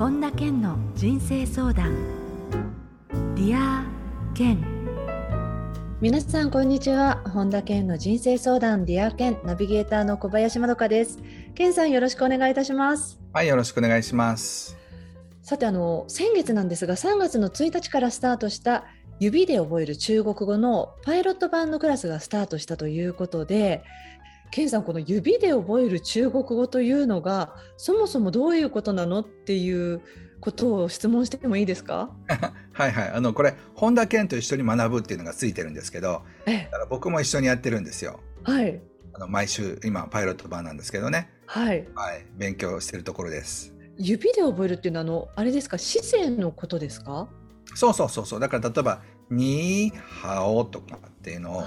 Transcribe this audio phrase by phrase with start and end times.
[0.00, 1.94] 本田健の人生相談。
[3.34, 4.64] Dear Ken
[6.00, 7.22] 皆さんこんにちは。
[7.28, 11.18] 本田健の人生相談 Dear Ken ナビゲーターの小林まどかです。
[11.54, 13.20] 健さんよろしくお願いいたします。
[13.34, 14.78] はい、よろしくお願いします。
[15.42, 18.86] さてあの先月なんですが3月の1日からスタートした
[19.18, 23.84] 指で覚える中国語のパイロット版のクラスがスタートしたということで
[24.50, 30.00] 健さんこの指で覚える中国語というのがそもそもどういうことなのっていう
[30.40, 32.10] ことを質問してもいいですか？
[32.72, 38.20] はいはい、あのこれ本田健と一緒に学ぶっていうのがついてるんですけど、えだから僕も一緒にやってるんですよ。
[38.44, 38.80] はい。
[39.12, 41.86] あの毎週今パイロット版なんですけどね、はい。
[41.94, 43.74] はい、勉強してるところです。
[43.98, 45.76] 指で覚えるっていうのはあのあれですか？
[45.78, 47.28] 姿勢のことですか？
[47.74, 51.64] そうそうそうそう、だから例えばニーハオとかっていうのを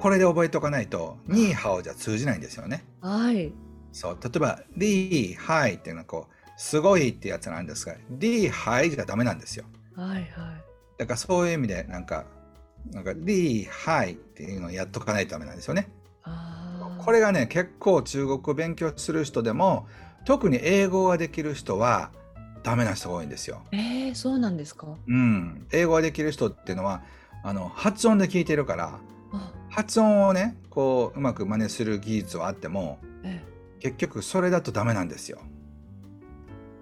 [0.00, 2.84] これで覚えておかないとニーハオじゃ通じないんですよね。
[3.00, 3.52] はい
[3.92, 9.64] そう、例えばリーハイっていうのはこうすごいってやつなんですが、リーハイじゃダメなんですよ。
[9.96, 10.26] はいはい
[10.98, 12.24] だからそういう意味でなんか
[12.90, 15.88] なんかリーハイっていうのをやっとかないとダメなんですよね。
[16.98, 19.86] これがね結構中国語勉強する人でも
[20.24, 22.10] 特に英語ができる人は
[22.62, 23.62] ダメな人が多いんですよ。
[23.72, 24.88] えー、そうなんですか？
[25.06, 27.02] うん、英語ができる人っていうのは
[27.42, 28.98] あの発音で聞いてるからあ
[29.70, 33.42] 発音をねこううまく真似する技術はあってもえ
[33.80, 35.40] 結局それだとダメなんですよ。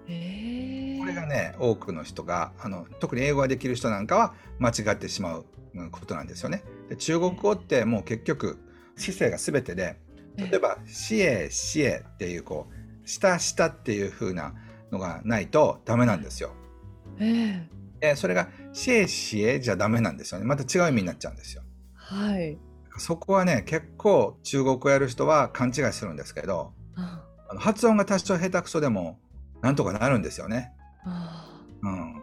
[0.07, 6.63] えー、これがね多くの人があの特に英語ができる人なんかは間違ってしまううんことなんですよね。
[6.89, 8.57] で中国語ってもう結局
[8.95, 9.97] 姿勢が全てで
[10.37, 12.73] 例えば「しえしえ」っていうこう
[13.07, 14.53] 「下下」っていう風な
[14.91, 16.51] のがないとダメなんですよ。
[17.19, 20.45] ええでそれが「しえしえ」じゃダメなんですよね。
[20.45, 21.63] また違う意味になっちゃうんですよ。
[21.93, 22.57] はい
[22.97, 27.23] そこはね結構中国語やる人は勘違いするんですけどあ。
[27.49, 29.19] あの発音が多少下手くそでも
[29.61, 30.73] なんとかなるんですよね。
[31.05, 31.49] あ
[31.81, 32.21] うん、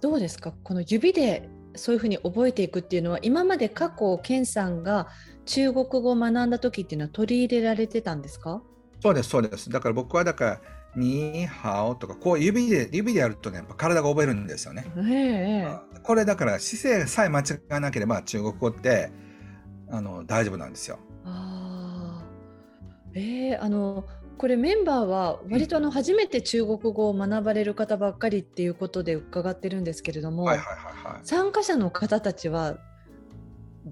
[0.00, 0.52] どうですか？
[0.62, 5.08] この指でそういうふうに覚えていくっていうのは今まで過去健さんが
[5.46, 8.60] 中国語を学んだ時っていうのは取り入れられてたんですか？
[9.00, 9.70] そうですそうです。
[9.70, 10.60] だから僕はだから
[10.96, 14.84] 「にーはお」とかこう指で指でやるとねやっぱ体が覚えるんですよね。
[15.08, 19.10] ええこれだから姿勢さえ間違わなければ中国語って
[19.90, 20.98] あの大丈夫なんですよ。
[21.24, 22.24] ああ
[23.14, 24.06] ええあの
[24.36, 30.72] これメンバーは割とあの初めて中国語を学ばれる方ばっかりっていうことで伺ってるんですけれども、はいはいは
[31.10, 31.20] いはい。
[31.24, 32.78] 参加者の方たちは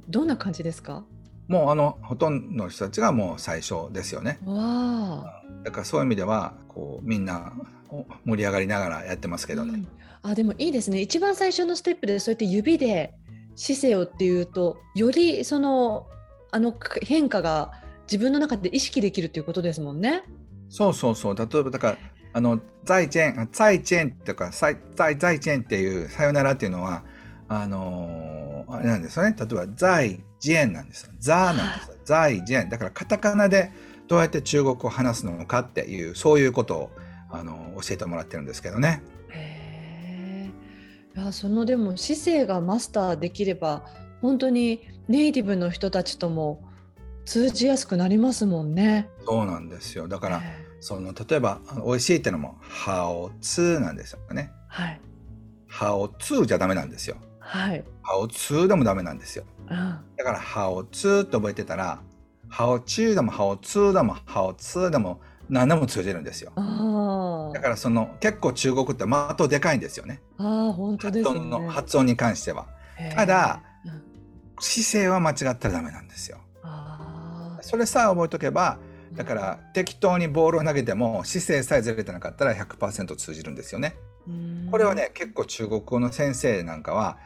[0.08, 1.04] どんな感じですか？
[1.48, 4.38] もうあのほとんどの人たちがもう最初ですよね。
[4.44, 7.52] わあだからそういう意味ではこうみんな
[7.88, 9.74] お盛り上がりながらやってますけどね。
[9.74, 9.88] うん
[10.22, 13.14] あでもいいですね一番最初のステップでそうやって指で
[13.56, 16.06] 姿勢をっていうとよりその
[16.52, 17.72] あの変化が
[18.06, 20.22] 自分の中で意識できるっていうことですもんね。
[20.68, 21.36] そうそうそう。
[21.36, 21.98] 例えばだから
[22.32, 27.02] あの在チェン、在チェンとか在在在チェンっていうさよならっていうのは
[27.48, 29.34] あのーあれなんですよね。
[29.38, 31.12] 例えば在ジェンなんですよ。
[31.18, 31.96] ザなんですよ。
[32.04, 32.68] 在ジェン。
[32.68, 33.70] だからカタカナで
[34.08, 36.90] どうやって中国語を話すのかっていうそういうことを
[37.30, 39.02] あの教えてもらってるんですけどね。
[41.16, 43.84] いやそのでも姿勢がマスターできれば
[44.20, 46.62] 本当にネイティブの人たちとも
[47.24, 49.08] 通じやすくなりますもんね。
[49.26, 50.08] そうなんですよ。
[50.08, 50.42] だから
[50.78, 54.52] その例えば美味しいってのもハオツなんですよね。
[54.68, 55.00] はい
[55.66, 57.16] ハオツじゃダメなんですよ。
[57.38, 57.84] はい。
[58.02, 59.44] ハオツでもダメなんですよ。
[59.70, 62.00] うんだからハオツって覚えてたら
[62.48, 66.52] ハオチュでもハオツでもハオツでも何でも通じるんですよ。
[66.56, 66.60] あ
[67.52, 70.20] だからその結構中国って的でかいんですよね。
[70.38, 71.38] あ本当ですね。
[71.38, 72.66] 発音の発音に関しては。
[73.14, 74.02] ただうん
[74.58, 76.38] 姿勢は間違ったらダメなんですよ。
[77.60, 78.78] それさえ覚えとけば
[79.12, 83.96] だから適当にボールを投げても姿勢さえずれてなかったら100%通じるんですよね。
[84.26, 87.18] うんこれはね結構中国語の先生なんかは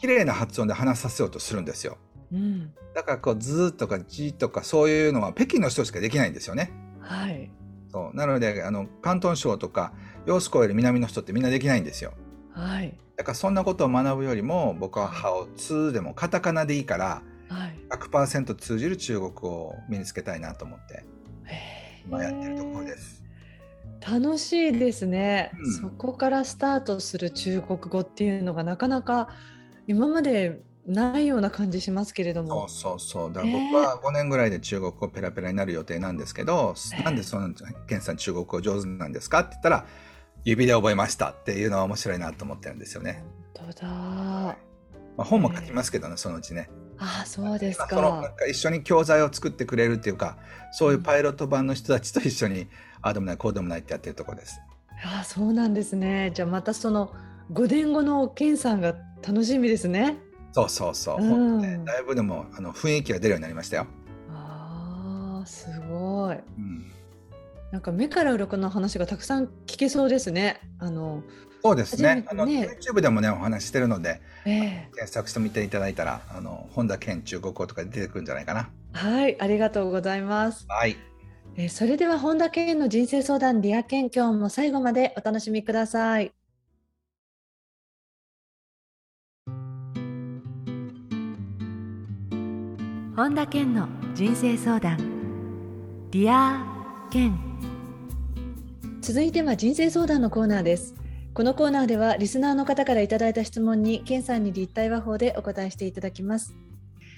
[0.00, 1.98] 綺麗な発音で話させようとするんですよ。
[2.32, 6.72] うんだからこう「ず」とか「じ」とかそういうのは北京の人しかできないんですよね。
[7.00, 7.50] はい
[7.96, 9.94] そうなのであの広東省とか
[10.26, 12.12] 揚子江より南の人ってみんなできないんですよ。
[12.50, 17.78] はいだからそんなことを学ぶよりも僕は「ハオツ」でもカタカナでいいからはい。
[17.88, 21.04] 100%通じる中国語を身につけたいなと思って
[22.04, 23.24] 今やってるところです。
[24.06, 29.28] 楽しいですね、うんそこからスタートする中国語っていうのがなかなか
[29.86, 33.00] 今までないような感じしますけれどもそう。
[33.00, 37.50] そうそうだから僕は5年ぐらいで中国語ペラペラになる予定なんですけど、ええなんでその
[37.88, 39.40] ケンさん中国語上手なんですか？
[39.40, 39.86] って言ったら
[40.44, 43.24] 指で覚えましたっていうのは面白いなと思ってるんですよね。
[43.54, 43.88] 本当だ。
[43.88, 44.56] ま
[45.18, 46.68] あ、本も書きますけどね、そのうちね。
[46.98, 48.28] ああ、そうですまあそのなか。
[48.34, 50.38] んか一緒に教材を作ってくれるっていうか
[50.72, 52.68] そういうパイロット版の人たちと一緒に
[53.02, 54.60] ああでもないこうでもないってやってるところです。
[55.04, 56.30] あそうなんですね。
[56.34, 57.12] じゃあまたその
[57.52, 58.94] 5年後のケンさんが
[59.26, 60.16] 楽しみですね。
[60.56, 61.20] そうそうそう。
[61.20, 63.86] うんねだいぶでもあの雰囲気が出るようになりましたよ。
[64.32, 66.36] ああすごい。
[66.36, 66.92] うん、
[67.72, 70.60] なんか目から鱗の話がたくさん聞けそうですね。
[70.78, 71.22] あの、
[71.62, 72.24] そうですね。
[72.28, 78.70] あの YouTube でもねお話ししてるのでええ検索してみていただいたらあの本田健中国語とかで出てくるんじゃないかな。
[78.92, 80.64] はい、ありがとうございます。
[80.68, 80.96] はい。
[81.56, 86.32] えーそれでは本田健の人生相談 Dear Ken 今日も最後までお楽しみください。
[93.16, 94.98] 本田健の人生相談
[96.10, 97.34] Dear Ken
[99.00, 100.94] 続いては人生相談のコーナーです。
[101.32, 106.54] このコーナーではリスナーの方からいただいた質問に健さんに立体話法でお答えしていただきます。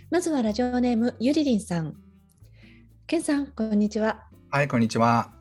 [0.08, 1.96] まずはラジオネームゆりりんさん。
[3.08, 4.22] 健さんこんにちは。
[4.50, 5.32] はいこんにちは。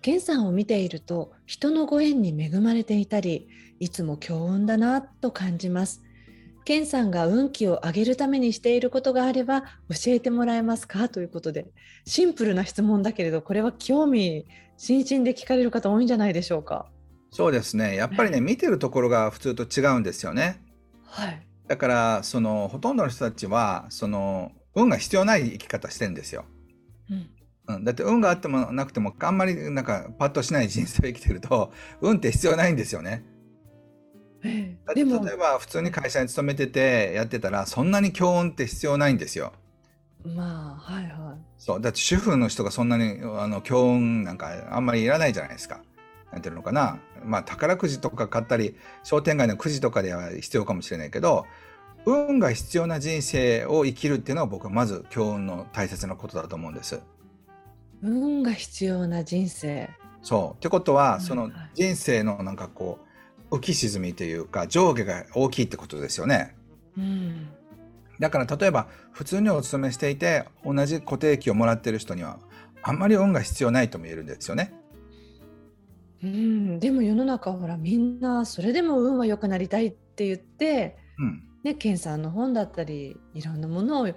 [0.00, 6.02] 健さんを見ていると人のご縁に恵まれていたりいつも強運だなと感じます
[6.66, 9.66] 健さんが運気を上げるためにしていることがあれば教
[10.08, 11.08] えてもらえますか？
[11.08, 11.68] ということで
[12.04, 14.46] シンプルな質問だけれどこれは興味
[14.76, 16.86] 津々で聞かれる方多いんじゃないでしょうか？
[17.30, 17.94] そうですね。
[17.94, 20.60] やっぱりね見てるところが普通と違うんですよね。
[21.04, 26.46] はいだからそのほとんどの人たちはその運が必要ない生き方してんですよ。
[27.08, 33.24] うんうん、だって運があってもなくてもあんまりなんかパッとしない人生を生きてると運って必要ないんですよね。
[34.94, 35.24] でも。
[35.24, 39.52] 例えば普通に会社に勤めててやってたらそんなに強運って必要ないんですよ。
[40.24, 41.38] まあはいはい。
[41.58, 41.80] そう。
[41.80, 45.80] だって主婦の人がそんなにあの強運なんかあんまりいらないじゃないですか。
[46.32, 46.98] なんていうのかな。
[47.24, 51.46] まあ宝くじとか買ったり商店街のくじとかでは必要かもしれないけど
[52.04, 57.00] 運が必要な人生を生きるっていうのは僕はまず強運の大切なことだと思うんです。
[58.02, 59.90] 運が必要な人生。
[60.22, 60.56] そう。
[60.56, 63.05] ってことははいそのはい人生のなんかこう
[63.50, 66.56] 浮き沈みというか上下が大きいってことですよね。
[66.96, 67.48] うん
[68.18, 72.38] だから例えば普通にお勤めしていて同じ固定給をもらってる人には
[72.82, 74.72] あんまり運が必要ないとも言えるんですよね。
[76.22, 84.08] うん、でも世の中ほらみんなそれでも運は良くなりたいって言ってうん、ね、ケンさんの本だったりいろんなものを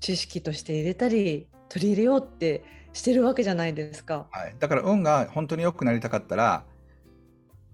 [0.00, 4.26] 知識として入れたり取り入れようってしてるわけじゃないですか。
[4.30, 6.64] はい、だから運が本当に良くなりたかったら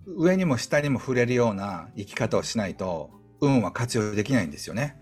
[0.06, 3.10] 上にも下にも触れるような生き方をしないと
[3.40, 4.96] 運は活用できないんですよね。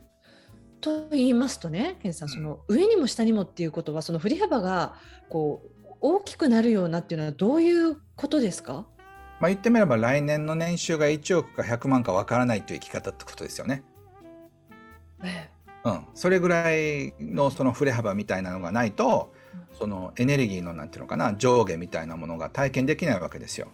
[0.80, 4.94] と言いますとねケンさんうんその上にも下にもっていうことはその振り幅が
[5.28, 8.86] こう大きくなるようなっていうのはどういうことですか？
[9.40, 13.82] まあ言ってみれば来年の年収が1億か100万かわからないという生き方ってことですよね。
[15.22, 15.50] え
[15.84, 19.32] うん、それぐらいのその振れ幅みたいなのがないと
[19.78, 23.68] そのエネルギーのなんていうのかな上下みたいなものが体験できないわけですよ。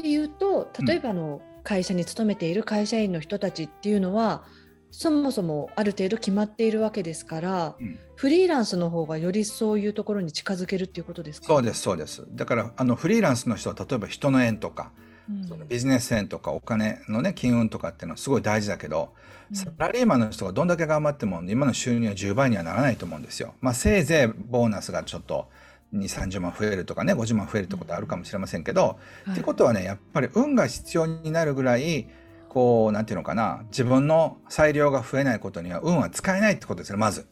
[0.00, 4.42] っていうと例えばあの会社に勤めている会社員の人たちっていうのは
[4.90, 11.46] そもそもある程度決まっているわけですからうん、フリーランスの方がよりそういうところに近づけるっていうことですか？
[11.46, 12.26] そうですそうです。
[12.30, 14.90] だからあのフリーランスの人は例えば人の縁とか、
[15.28, 15.46] うん。
[15.46, 19.14] そのビジネス縁とかお金のね金運とかっていうのはすごい大事だけど、
[19.50, 19.56] うん。
[19.56, 23.54] サラリーマンの人がどんだけ頑張っても今の収入は10倍にはならないと思うんですよ。
[23.60, 25.48] まあせいぜいボーナスがちょっと
[25.94, 32.08] 2、30万増えるとかね50万増えるってことはあるかもしれませんけど、はいってことはねやっぱり運が必要になるぐらい
[32.48, 37.28] こうなんていうのかな自分の裁量が増えないことには運は使えないってことですよねまず。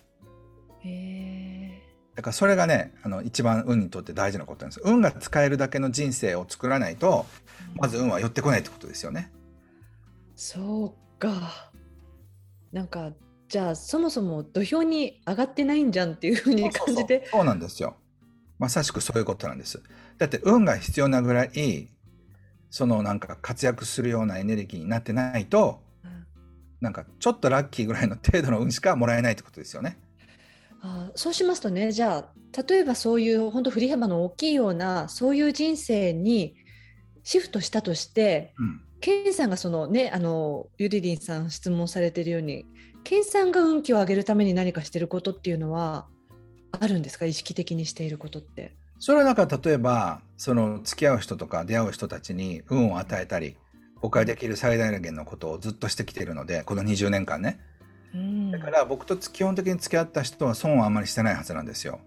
[0.84, 1.82] へ
[2.14, 4.80] だからそれがねあの一番運にとって大事なことなんです。
[4.84, 9.30] 運が使えるだけの人生を作らないとーまず運は寄ってこないってことですよね。
[10.34, 11.70] そうか。
[12.72, 13.12] なんか
[13.48, 17.26] じゃあそもそも土俵に上がってないんじゃんっていうふうに感じて。
[17.30, 17.96] そうなんですよ。
[18.58, 19.82] まさしくそういうことなんです。
[20.18, 21.88] だって運が必要なぐらい
[22.70, 25.80] そのなんか活躍するようなエネルギーになってないと
[26.80, 29.98] なんかちょっとラッキーぐらいの程度の運しかもらえないってことですよね。
[30.80, 36.54] あそうしますとねじゃあ例えばそういう本当振り幅の大きいようなそういう人生に
[37.24, 42.64] シフトしたとしてうん、ケンさんがそのねあのゆりりんさん質問されてるように
[43.02, 46.06] ケンさんが運気を上げるために何かしてることっていうのは
[46.72, 47.24] あるんですか？
[47.26, 48.74] 意識的にしていることって。
[49.00, 53.56] それはだから例えばその付き合う人とか出会う人たちに運を与えたり
[54.00, 57.60] 僕ができる最大限のことをずっとしてきているのでこの20年間ね
[58.12, 62.00] うんだから僕と基本的に付き合った人は損はあんまりしてないはずなんですよ。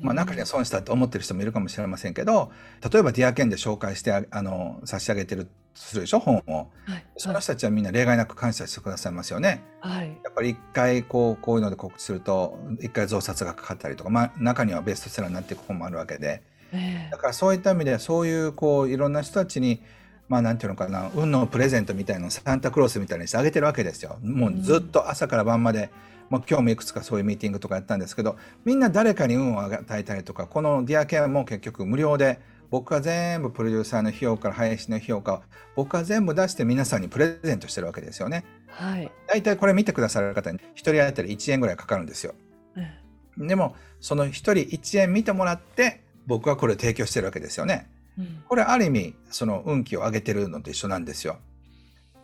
[0.00, 2.50] まあ、中には損したって思ってる人もいるかもしれませんけど
[2.90, 6.70] 例えばディアケンで紹介してああの差し上げてるとするでしょ本を。
[6.84, 7.04] はい。
[7.16, 9.62] その人たちはみんな例外なく感謝してくださいますよね。
[9.80, 10.08] はい。
[10.22, 16.42] やっぱり一回こうこういうので告知すると一回増刷がかかったりとか、まあ、中にはベストセラーになっていく本もあるわけで。
[16.74, 19.82] ええだからそういった意味でそういうこういろんな人たちに
[20.28, 24.18] まあなんていうのかな運のプレゼントみたいのをサンタクロースみたいにしてあげてるわけですよ。
[24.22, 25.90] もうずっと朝から晩まで、
[26.30, 32.40] もう今日もいくつかそういうミーティングとかやったんですけどみんな誰かに運を与えたりとかこのディアケアも結局無料で
[32.72, 35.42] 僕は全部プロデューサーの費用から配信の費用から
[35.76, 38.46] 僕は全部出して皆さんにプレゼントしてるわけですよね。
[38.68, 39.12] はい。
[39.28, 42.34] 大体これ見てくださる方に1人当たり1円ぐらいかかるんですよ。
[42.78, 42.98] え
[43.36, 47.90] でもその1人1円見てもらって僕はこれを提供してるわけですよね。
[48.18, 51.36] えうんこれある意味その運気を上げてるのと一緒なんですよ。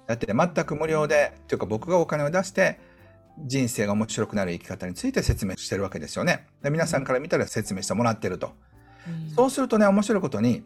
[0.07, 2.81] だって全く無料でというか僕がお金を出して
[3.47, 6.47] 人生が面白くなる生き方について説明してるわけですよね。
[6.63, 8.53] で皆さんから見たら説明してもらってると。
[9.09, 10.65] うんそうするとね面白いことに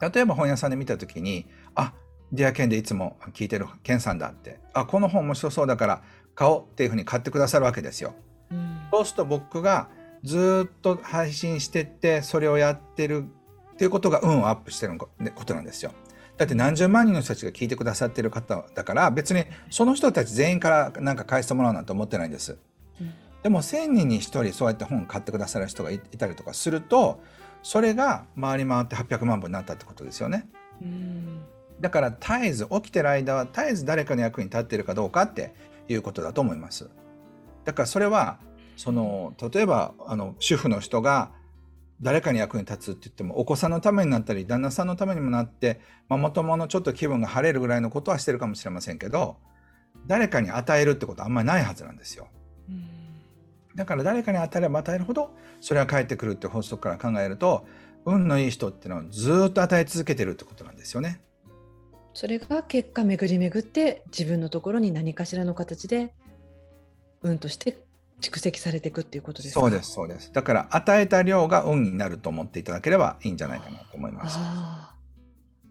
[0.00, 1.92] 例えば本屋さんで見た時にあ
[2.32, 6.02] ディアケンでいつも聞いてるケンさんだってあこの本面白そうだから
[6.34, 8.14] 買おうっていうふうに買ってくださるわけですよ。
[8.50, 9.88] うんそうすると僕が
[10.22, 13.24] ずーっと配信してってそれをやってる
[13.74, 15.08] っていうことが運をアップしてるこ
[15.44, 15.92] となんですよ。
[16.36, 22.58] だって何十万人の人たちが聞いてくださってる方だから別にその人たち全員からなんか返してもらうなんて思ってないんです。
[23.00, 27.20] うんでも1,000人に1人そうやって本買ってくださる人がいいたりとかすると
[27.62, 30.48] それが回り回って800万本になったってことですよね。
[30.82, 31.42] うん
[31.80, 35.54] だから絶えず起きてる間は絶えず誰かの役に立っているかどうかって
[35.88, 36.88] いうことだと思います。
[37.64, 38.38] だからそれは
[38.76, 41.30] その例えばあの主婦の人が
[42.00, 49.36] 誰かに役に立つって言ってもお子さんのためになったり旦那さんのためにもなってママ友のちょっと気分が晴れるぐらいのことはしてるかもしれませんけど
[50.06, 52.28] 誰かに与えるってことはあんまりないはずなんですよ。
[52.68, 52.96] うん
[53.76, 57.66] だから誰かに与えれば与えるほどそれは返ってくるって法則から考えると
[58.06, 61.20] 運のいい人っていうのはずっと与え続けてるってことなんですよね。
[62.14, 66.14] それが結果巡り巡って自分のところに何かしらの形で
[67.20, 67.85] 運として
[68.20, 69.60] 蓄積されていくっていうことですか？
[69.60, 70.32] そうですそうです。
[70.32, 74.38] だから与えた量が運になると思っていただければいいんじゃないかなと思います。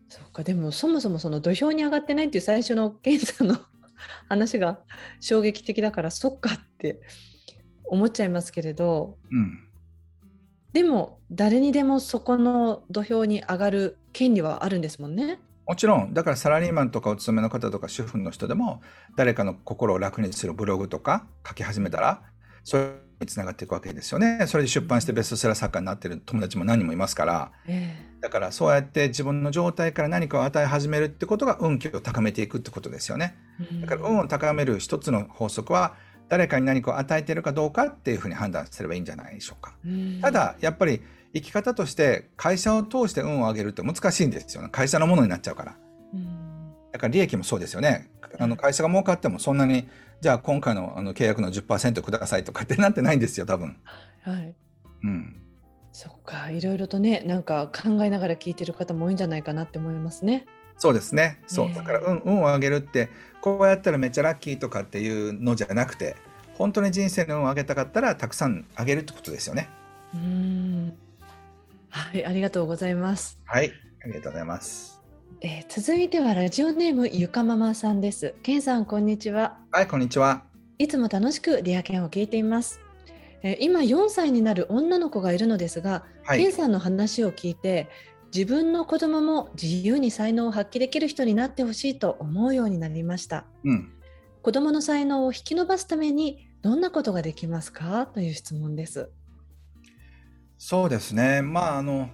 [0.10, 3.58] そうかでもそもそもその土俵に上がってないっていう最初の健さんの
[4.30, 4.80] 話が
[5.20, 7.02] 衝撃的だからそっかって
[7.86, 9.62] 思っちゃいますけれどうん。
[10.74, 15.40] でも誰にでもそこの土俵に上がる権利はあるんですもんね。
[15.68, 18.82] もちろんだからサラリーマンとかお勤めの方とか主婦の人でも
[19.16, 22.22] 誰かの心を楽にするブログとか書き始めたら
[22.66, 22.90] それ
[23.22, 24.46] につながっていくわけですよね。
[24.48, 33.38] それで出版してベストセラー作家になってる友達も何人もいますからえだからそうやって自分の状態から何かを与え始めるってことが運気を高めていくってことですよね。
[33.62, 35.96] えだから運を高める一つの法則は
[36.28, 39.76] 誰かに何かを与えているかどうかっていうふうに判断すればいいんじゃないでしょうか。
[39.86, 41.02] うんただやっぱり
[41.36, 44.70] 生き方として会社を通して運を上げるって難しいんですよね。
[44.72, 45.76] 会社のものになっちゃうから。
[46.14, 46.46] うん
[46.92, 48.10] だから利益もそうですよね。
[48.40, 49.88] あの会社が儲かってもそんなに
[50.22, 53.78] じゃあ今回のあの契約の10%くださいとかってなってないんですよ多分。
[54.22, 54.56] はい
[55.04, 55.42] うん。
[55.92, 60.46] そっかいろいろとねなんか考えながら聞いてる方も多いんじゃないかなって思いますね。
[60.78, 61.42] そうですね。
[61.48, 61.68] そう。
[61.68, 63.10] ねえだから運運を上げるって
[63.42, 66.16] こうやったらめっちゃラッキーとかっていうのじゃなくて
[66.56, 69.70] 本当に人生の運を上げたかったらたくさん上げるってことですよね。
[70.14, 70.98] うん
[71.90, 73.40] はいありがとうございます。
[73.46, 73.72] はい。
[74.04, 74.95] ありがとうございます。
[75.48, 78.34] えー続いてはラジオネームゆかママさんです。
[78.42, 79.60] けんさんこんにちは。
[79.72, 80.42] はい、こんにちは。
[80.80, 82.80] いつも楽しくリアケンを聞いています。
[83.44, 86.40] えー今4歳になる女の子がいるのですが、はい。
[86.40, 87.90] ケンさんの話を聞いて
[88.34, 93.46] 自分の子供も自由に才能を発揮できる人になってほしいと思うようになりました。
[93.64, 93.94] うん。
[94.42, 98.08] 子供の才能を引き伸ばすためにどんなことができますか？
[98.08, 99.12] という質問です。
[100.58, 101.44] そうですね。
[101.44, 102.10] まああの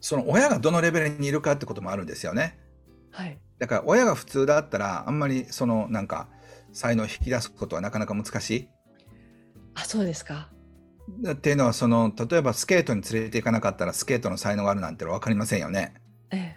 [0.00, 2.58] その親がどのレベルにいるかってこともあるんですよね。
[3.10, 3.38] はい。
[3.58, 6.28] だから親が普通だったらあんまりそのなんか
[6.72, 8.68] 才能を引き出すことはなかなか難しい。
[9.74, 10.50] あ、そうですか。
[11.30, 15.94] っていうのはその例えばスケートに連れて行かなかったらスケートの才能があるなんてのは分かりませんよね。
[16.30, 16.56] え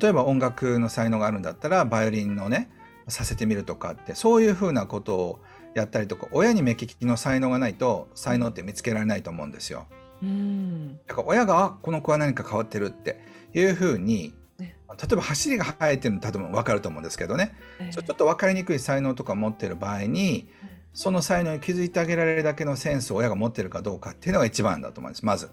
[0.00, 2.70] 例えば音楽の才能があるんだったらバイオリンのね
[3.08, 5.40] させてみるとかってそういうふうなことを
[5.74, 9.86] やったりとか親に目利きの才能がないと才能って見つけられないと思うんですよ。
[10.22, 11.00] えうん。
[11.06, 13.20] だから親があこの子は何か変わってるって
[13.54, 20.48] いうふうにね例えば走りが速いっていうのは多分分かると思うんですけどねええちょちょっと分かりにくい才能とか持ってる場合に
[20.92, 25.50] その才能に気づいてあげられるだけのセンスを親が持ってるかどうかっていうのが一番だと思うんですまず。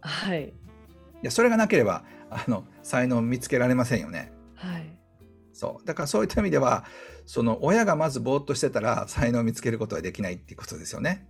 [0.00, 0.48] はい。
[0.48, 0.52] い
[1.22, 4.32] やそれがなければあの才能を見つけられませんよね。
[4.54, 4.92] はい。
[5.52, 6.84] そうだからそういった意味では
[7.24, 11.26] その親がまずぼーっとしてたら才能を見つけることはできないっていうことですよね。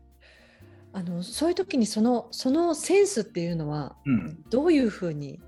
[0.94, 5.40] あのそういう時にそのそのセンスっていうのはうん、どういうふうに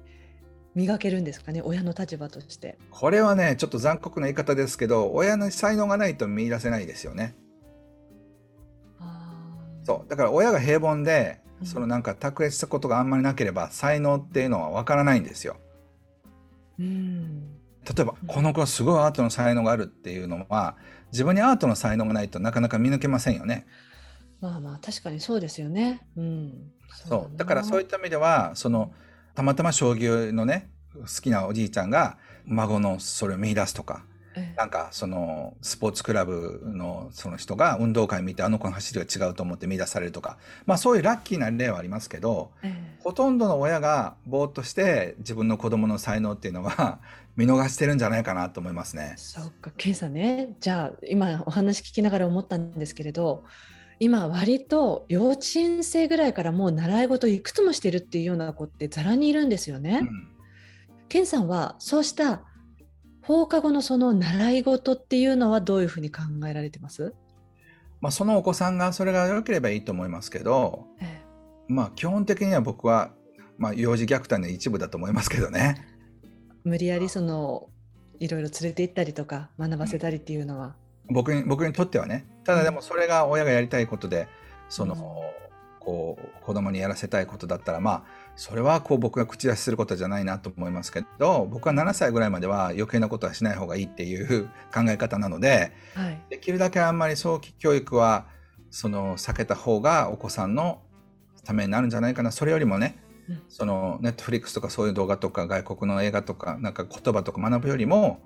[0.75, 1.63] 磨けるんですかね？
[1.63, 2.79] 親の立場として。
[2.91, 7.37] これはねちょっと残酷な言い方ですけど親の才能がないと見出せないですよね。
[9.85, 15.57] そうだから親が平凡でうんそのなんか卓越したことがあんまりなければ才能っていうのはわからないんですよ。
[16.79, 17.51] うん
[17.85, 20.77] 例えばこの子はすごいアートの才能があるっていうのは
[21.13, 23.67] 自分にアートの才能がないとなかなか見抜けませんよね。
[24.45, 26.07] まあまあ確かにそうですよね。
[26.17, 26.73] うん。
[27.09, 28.93] そうだからそういった意味ではその
[29.35, 34.05] たまたま将棋のね好きなおじいちゃんが孫のそれを見出すとか
[34.37, 47.01] ええなんかそのスポーツクラブのその人が運動会見てあの子の走りが違うと思って見出されるとかまあそういうラッキーな例はありますけどええほとんどの親がぼーっとして自分の子供の才能っていうのは
[47.37, 49.15] 見逃してるんじゃないかなと思いますね。
[49.17, 50.57] そうか、ケンさんね。
[50.61, 53.45] じゃあ今お話聞きながら思ったんですけれど、
[54.01, 60.01] 今割と幼稚園生ぐらいからもう習い事いくつもしてるっていうような子ってざらにいるんですよね。
[60.03, 60.31] うん
[61.27, 62.43] さんはそうした
[63.23, 67.15] 放課後のその習い事っていうのはどういうふうに考えられてます？
[68.01, 71.23] まあ、そのお子さんがそれが良ければいいと思いますけどえ
[71.69, 73.13] まあ基本的には僕は、
[73.59, 75.77] まあ、幼児虐待の一部だと思いますけどね。
[75.79, 76.29] え
[76.65, 77.69] 無理やりその
[78.19, 80.75] いろいろ連れて行ったりとか学ばせたりっていうのは。
[81.11, 84.29] 僕に僕にとってはねただでもそれが親がやりたいことで
[84.69, 85.45] その、うん。
[85.85, 88.03] こう子供にやらせたいことだったらまあ
[88.37, 96.21] それはこう僕が口出しすることじゃないなと思いますけど僕は7歳ぐらいまでは余計なことはしない方がいいっていう 考え方なのではい。
[96.31, 98.27] できるだけあんまり早期教育は
[98.71, 100.81] その避けた方がお子さんの
[101.45, 102.99] ためになるんじゃないかなそれよりもね
[103.29, 103.43] うん。
[103.49, 108.21] そのネットフリックスとかそういう動画とか外国の映画とかなんか言葉とか学ぶよりも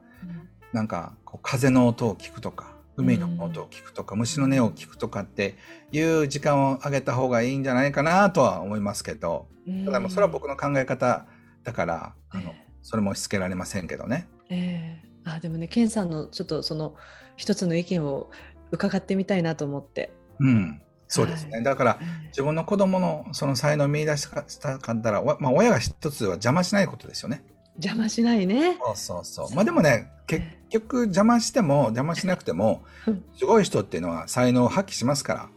[0.73, 5.57] なんかこう風の音を聞くとか海の音を聞くとか、虫の音を聞くとかって
[5.93, 9.47] いう時間をあげた方がいいんじゃないかなとは思いますけど。
[9.67, 9.85] うん。
[9.85, 11.27] ただもうそれは僕の考え方
[11.63, 14.29] だからあのええそれも押し付けられませんけどね。
[14.49, 15.09] ええ。
[15.25, 16.95] あでもね、ケンさんのちょっとその
[17.37, 18.31] 一つの意見を
[18.71, 20.11] 伺ってみたいなと思って。
[20.41, 21.63] うん、そうですね、はい。
[21.65, 22.05] だからえ。
[22.29, 27.45] 自分の子供のその才能を見出したかったら、わまあ、親が一つは邪魔しないことですよね。
[27.79, 28.77] え邪魔しないね。
[28.79, 29.55] そうそうそう。
[29.55, 35.49] まあでもね、結局邪魔しても邪魔しなくてもうん、 すごい人っていうのは才能を発揮しますから。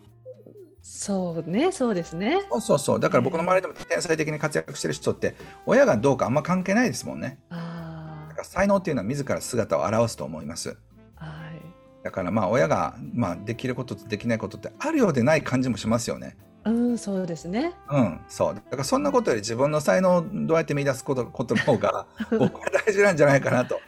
[0.81, 2.41] そうね、そうですね。
[2.49, 2.99] そうそうそう。
[2.99, 7.39] だから僕の周りでも天才的に活躍してる人って、親がどうかあんま関係ないですもんね。
[7.49, 10.77] あだから才能っていうのは自ら姿を現すと思います。
[11.17, 11.61] あ、はい。
[12.03, 16.37] だからまあ親が、まあ、できることとできないことってあるようでない感じもしますよね。
[16.63, 17.73] うん、そうですね。
[17.89, 18.55] うん、そう。
[18.55, 22.05] だからそんなことより自分の才能をどうやって見出すことことの方が
[22.37, 23.79] 僕は大事なんじゃないかなと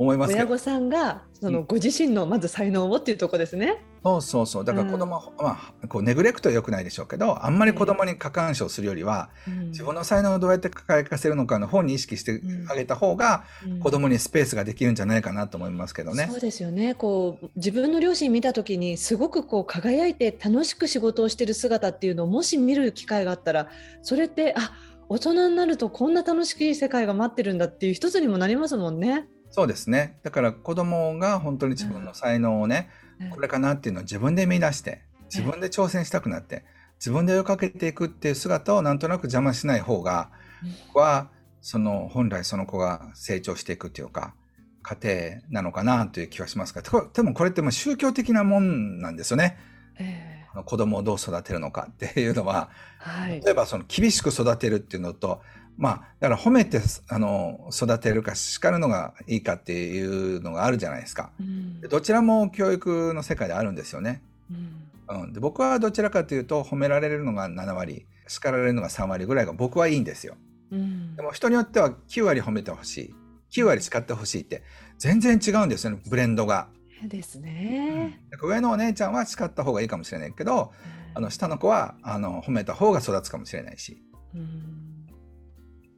[0.00, 0.32] 思います。
[0.32, 3.84] 親御さんがそのご自身のまず才能をっていうところですね。
[4.02, 4.64] そうそうそう。
[4.64, 9.28] だから子供は、まあ、こうネグレクトは良くないでしょうけど、あんまり子供に過干渉するよりは、
[9.66, 16.28] 自分の才能をどうやって輝かせるのかの方に意識してあげた方が、うん子供にスペースができるんじゃないかなと思いますけどね。
[16.30, 16.94] そうですよね。
[16.94, 23.68] こう自分の両親見たときにすごくこう輝いて楽しく仕事をしてる姿っていうのをもし見る機会があったら、
[24.02, 24.72] それってあ
[25.08, 29.28] 大人になるとこんな楽しい世界が待ってるんだっていう一つにもなりますもんね。
[29.50, 30.18] そうですね。
[30.22, 32.88] だから子供が本当に自分の才能をね、
[33.34, 36.64] これかなっていうのを自分で見出して、自分で挑戦したくなって、
[36.98, 40.30] 自分で追いかけていくっていう姿をなんとなく邪魔しない方が、
[40.88, 41.28] 僕は
[41.60, 44.34] その本来その子が成長していくっていうか、
[44.82, 45.08] 過程
[45.50, 46.82] なのかなという気はしますが、
[47.12, 49.58] でもこれってもう宗教的なもんなんですよね。
[49.98, 52.70] えあの子供をどう育てるのかっていうのは、
[53.06, 53.40] えはい。
[53.40, 55.42] 例えばその厳しく育てるっていうのと、
[55.80, 61.32] まあ、だから褒めてあの育てるか叱るのがいいかっていうのがあるじゃないですか。
[61.40, 64.22] うんでどちらも教育の世界であるんですよね。
[64.50, 70.36] うんうん、で僕はどちらかというと褒められるのが7割叱られるのが3割ぐらいが僕はいいんですよ。
[70.70, 73.14] うんでも人によっては9割褒めてほしい
[73.62, 74.62] 9割叱ってほしいって
[74.98, 76.68] 全然違うんですよねブレンドが。
[77.08, 78.20] ですね。
[78.30, 80.72] だから上のお姉ちゃんは叱った方がいいかもしれないけど
[81.14, 84.02] あの下の子はあの褒めた方が育つかもしれないし。
[84.34, 84.89] うん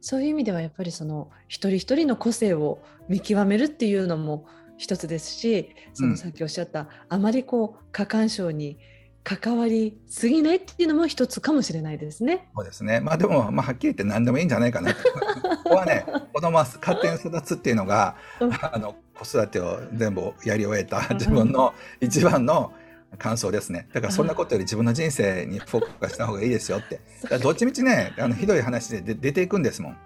[0.03, 4.45] そういう意味ではやっぱりその一人一人の個性を見極めるっていうのも
[4.77, 8.77] 一つですしそうのんさっきおっしゃった、あまりこう過干渉に
[9.23, 12.49] 関わりすぎないっていうのも一つかもしれないですね。
[12.53, 12.99] そうですね。
[12.99, 15.01] まあでも、まあ、はっきり言って何でもいいんじゃないかなと。
[15.63, 22.73] ここはね、子供は勝手に育つっていうのが、うんあの、子育てを全部やり終えた自分の一番の
[23.17, 23.87] 感想ですね。
[23.93, 26.99] だからそんなことより自分の人生にフォーカスした方がいいですよって。
[27.39, 29.97] どっちみちね、あのひどい話でで出ていくんですもん。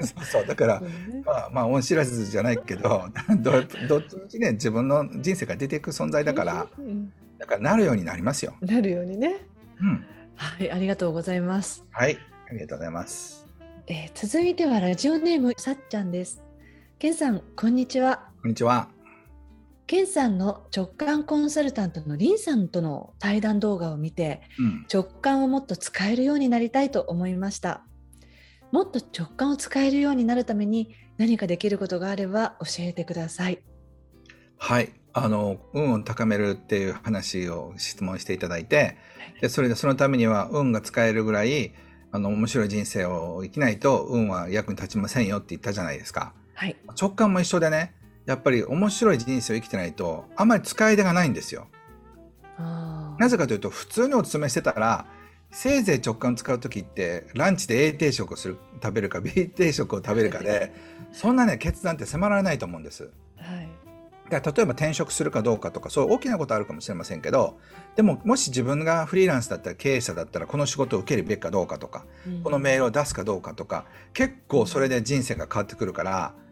[0.00, 0.46] そ うそう。
[0.46, 0.82] だから
[1.24, 8.54] まあ、まあ、恩知らずじゃないけど、どどっちみちね、自分の人生が出ていく存在だから、うんだからなるようになりますよ。
[8.60, 9.36] なるようにね。
[9.80, 10.04] うん。
[10.36, 11.84] はい、ありがとうございます。
[11.90, 12.16] はい。
[12.48, 13.46] ありがとうございます。
[13.86, 16.42] えー続いてはラジオネームさっちゃんです。
[16.98, 18.28] けんさん、こんにちは。
[18.40, 18.93] こんにちは。
[19.86, 27.84] ケンさんの直感コンサルタントのリンさんとの対談動画を見てうん、直感をもっと使えるようになりたいと思いました。
[28.72, 33.62] もっと直感を使えるようになるために何かできることがあれば教えてください。
[34.56, 34.92] はい。
[35.12, 38.96] あの、運を高めるっていう話を質問していただいて、
[39.40, 41.72] で、それでそのためには運が使えるぐらい、
[42.10, 46.34] あの、面白い人生を生きないと運は役に立ちませんよって言ったじゃないですか。
[46.54, 46.76] はい。
[47.00, 47.94] 直感も一緒でね、
[48.26, 51.68] やっぱり面白い人生を生きてないと、あんまり使い手がないんですよ。
[53.18, 55.06] なぜかというと、普通にお勧めしてたら、
[55.50, 60.72] せいぜい直感使う時って、ランチで A 定食をする、食べるか B 定食を食べるかで、
[61.12, 63.10] そんなね、決断って迫られないと思うんです。
[63.36, 63.68] はい
[64.30, 67.58] だから例えば転職するかどうかとかそういう大きなことあるかもしれませんけど
[67.94, 73.84] でももし自分がフリーランスだったら経営者だったらこの仕事を受けるべきかどうかとかうんこのメールを出すかどうかとか
[74.14, 76.43] 結構それで人生が変わってくるからうん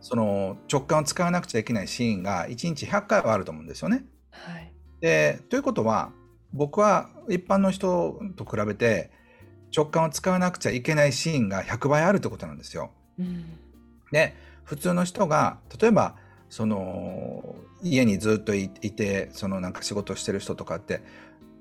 [0.00, 4.04] その直感を使わなくちゃいけないシーンが1日100回はあると思うんですよね。
[4.30, 6.12] はいでということは
[6.52, 9.10] 僕は一般の人と比べて
[9.74, 12.92] 直感を使わなくちゃいけないシーンが100倍あるってことなんですよ。
[13.18, 13.44] うん
[14.12, 16.16] で普通の人が例えば
[16.48, 21.02] その家にずっといいてそのなんか仕事をしてる人とかって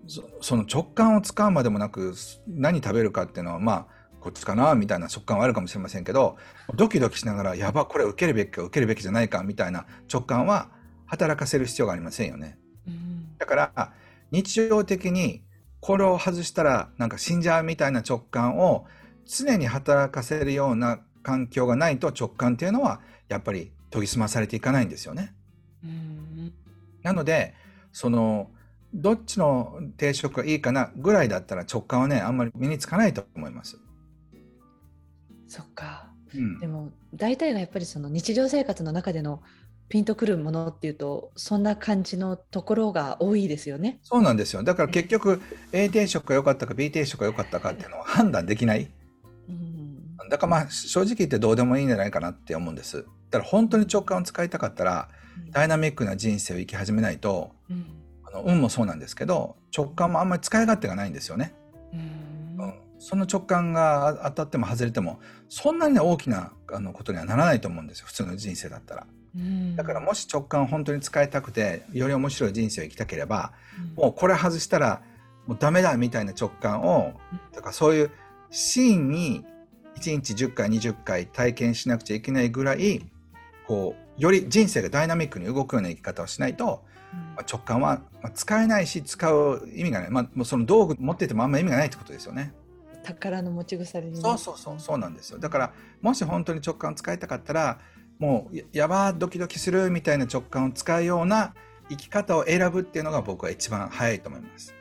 [0.08, 2.14] そその直感を使うまでもなく
[2.48, 3.88] 何食べるかっていうのはまあ
[4.22, 6.38] こっちかなみたいな直感はあるかもしれませんけど
[6.76, 10.70] ドキドキしながらやばこれ受けるべきか受けるべきじゃないかみたいな直感は
[11.08, 12.58] 働かせる必要がありませんよね。
[12.88, 13.94] うんだから
[14.32, 15.44] 日常的に
[15.82, 18.86] これを外したらなんか死んじゃうみたいな直感を
[19.26, 25.34] 常に働かせるような環境がないと直感っていうのはやっぱり研ぎ澄まされていかないんですよね。
[25.84, 26.54] うん
[27.04, 27.56] なので
[27.92, 28.52] その
[28.94, 33.80] どっちの定食がいいかなぐらいだったら直感はねあんまり身につかないと思います。
[35.52, 39.44] そっかうんでも大体がやっぱりその日常生活の中での
[39.90, 44.00] ピンとくるものっていうとそんな感じのところが多いですよね。
[44.04, 44.64] そうなんですよ。
[44.64, 45.42] だから結局
[45.74, 48.90] A 定食が良かったか B 定食が良かったかっていうのは判断できない。
[49.50, 53.06] うんだからまあ正直言ってどうでもいいんじゃないかなって思うんです。
[53.30, 55.10] だから本当に直感を使いたかったら
[55.50, 57.86] ダイナミックな人生を生き始めないとうん
[58.24, 61.54] あの運もそうなんですけど直感もあんまり使い勝手がないんですよね。
[63.02, 68.06] その直感が当たっても外れてもそんなにね大きなあのことにはならないと思うんですよ。
[68.06, 69.08] 普通の人生だったら。
[69.36, 69.76] うん。
[69.76, 73.54] だからもし直感を本当に使いたくてより面白い人生を生きたければ
[73.98, 74.04] うん。
[74.04, 75.02] もうこれ外したら
[75.48, 77.40] もうダメだみたいな直感をうん。
[77.52, 78.12] とかそういう
[78.52, 79.44] シーンに
[79.98, 83.04] 1日10回20回体験しなくちゃいけないぐらい
[83.66, 86.84] こうより人生がダイナミックに動くような生き方をしないと、
[87.36, 92.54] まあ直感はまあ使えないし使う意味がない、まあ、もうその道具持っててもあんま意味がないってことですよね。
[93.04, 97.80] 宝の持ち腐れにねそうそうそうそうなんですよだからもし本当に直感を使いたかったら
[98.20, 101.54] もうややばードキドキするみたいな直感を使うような
[101.90, 104.74] 生き方を選ぶっていうのが僕は一番早いと思います。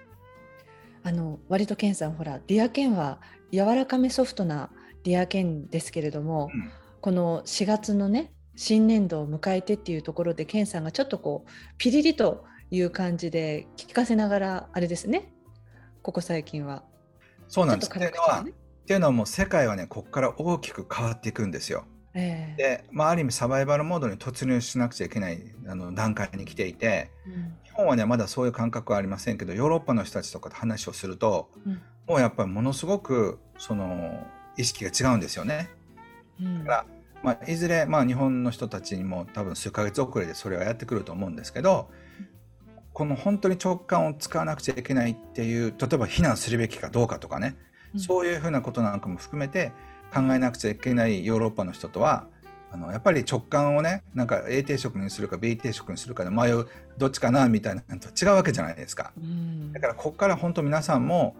[1.02, 3.18] あの割とケンさんほらディアケンは
[3.50, 4.68] 柔らかめソフトな
[5.02, 15.33] ディアケンですけれども、うんこの4月のね新年度を迎えてっていうところでケンさんがちょっとこうピリリという感じで聞かせながらあれですね
[16.02, 16.85] ここ最近は。
[17.50, 17.90] そうなんです。
[17.90, 18.44] というのは、っ
[18.86, 21.84] ていうのはもう世界はねここから大きく変わっていくんですよ。
[22.14, 35.70] ええで、まあ、ある意味サバイバルモードに突入しなくちゃいけないあの段階に来ていてうん日本はねまだそういう感覚はありませんけどヨーロッパの人たちとかと話をするとうんもうやっぱりものすごくその意識が違うんですよね。
[36.40, 36.86] うんだから
[37.22, 41.90] まあ、いずれ、まあ、日本の人たちにも多分数ヶ月遅れでそれはやってくると思うんですけど
[42.92, 47.57] この本当に直感を使わなくちゃいけないっていう例えば避難するべきかどうかとかね、
[47.94, 48.00] うん。
[48.00, 49.72] そういうふうなことなんかも含めて
[50.12, 52.26] 考えなくちゃいけないヨーロッパの人とは
[52.72, 59.12] あのやっぱり直感をねなんか A 定食にするか B 定食にするかで迷うどっちかなみたいなのと違うわけじゃないですか。
[59.16, 59.72] うん。
[59.72, 61.37] だからここから本当皆さんも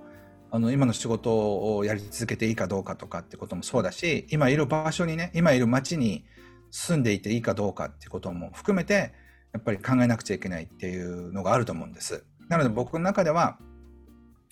[0.53, 6.25] あの今の仕事をやり続けていいかどうかとかってこともそうだし今いる場所にね今いる町に
[6.73, 9.13] 住んでいていいかどうかってことも含めて
[9.53, 12.25] やっぱり考えなくちゃいけないっていうのがあると思うんです。
[12.49, 13.59] なので僕の中では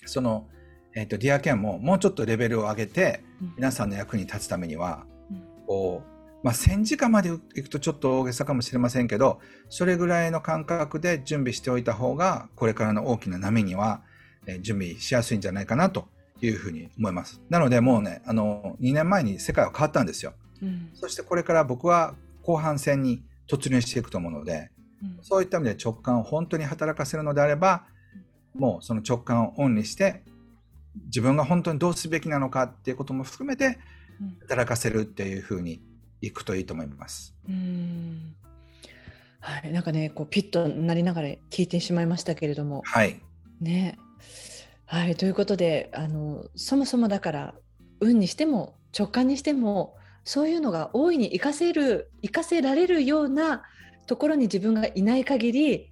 [0.05, 0.47] その、
[0.95, 14.01] えー、とディアケンももうちょっとレベルを上げてうん皆さんの役に立つためにはうんこう、まあ、戦時下まで行くとちょっと大げさかもしれませんけどそれぐらいの感覚で準備しておいた方がこれからの大きな波には、
[14.47, 16.07] えー準備しやすいんじゃないかなと
[16.41, 17.41] いうふうに思います。
[17.49, 20.33] なのでもうねあの2年前に世界は変わったんですよ。
[20.61, 24.78] うんそしてこれから僕は後半戦に突入していくと思うのでうん
[25.21, 27.85] そういった意味で直感を本当に働かせるのであれば
[28.53, 30.23] もうその直感をオンにして
[31.05, 33.79] 自分が本当にどうすべきなのかっていうことも含めて
[34.19, 35.81] うん働かせるっていうふうに
[36.21, 37.33] いくといいと思います。
[37.47, 38.35] うん
[39.39, 42.81] はい、なんかね、こうピッとなりながら聞いてしまいましたけれども。
[42.85, 43.19] はい。
[43.61, 43.97] ね。
[44.85, 47.55] はい、ということで、あの、そもそもだから、
[47.99, 53.63] 運にしても直感にしても、そういうのが大いに活かせる、活かせられるような
[54.09, 55.91] ところに自分がいない限り、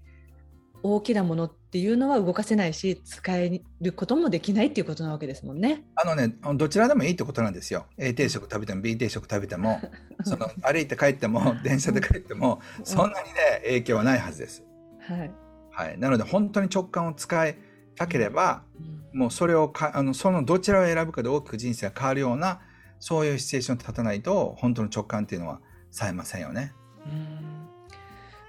[0.81, 5.83] 大きなものっていうのは動かせないし、使えることもできないっていうことなわけですもんね。
[5.95, 7.85] あのね、どちらでもいいってことなんですよ。
[7.95, 9.79] A 定食食べても B 定食食べても、
[10.25, 13.33] その歩いて帰っても 電車で帰っても、そんなにね
[13.65, 14.63] 影響はないはずです。
[14.99, 15.31] はい。
[15.71, 15.99] はい。
[15.99, 17.55] なので本当に直感を使い
[17.95, 22.59] たければ、うんもうそれをかあのそのどちらを選ぶかで大きく人生が変わるような
[22.99, 26.73] そういうシチュエーションに立たないと本当の直感っていうのは冴えませんよね。
[27.07, 27.66] うん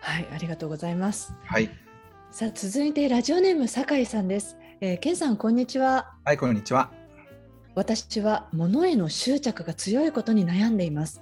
[0.08, 1.34] はい、ありがとうございます。
[1.44, 1.68] はい。
[2.30, 4.56] さあ、続いてラジオネーム酒井さんです。
[4.80, 6.14] えー、ケンさん、こんにちは。
[6.24, 6.90] はい、こんにちは。
[7.74, 11.20] 私は物への執着が強いことに悩んでいます。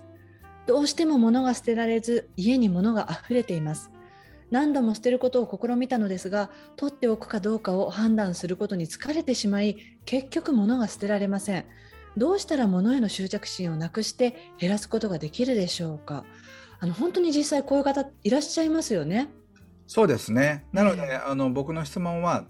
[0.66, 3.90] どうしても物が捨てられず、家に物が溢れています。
[4.52, 11.64] 何度も捨てることを試みたのですが、取っておくかどうかを判断することに疲れてしまい、結局物が捨てられません。
[12.16, 16.24] どうしたら物への執着心をなくして減らすことができるでしょうか？
[16.78, 19.28] あの本当に実際こういう方いらっしゃいますよね。
[19.86, 20.64] そうですね。
[20.72, 22.44] なので、ええあの僕の質問は